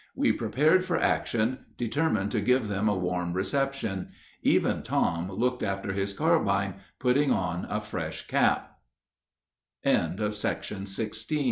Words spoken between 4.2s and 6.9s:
Even Tom looked after his carbine,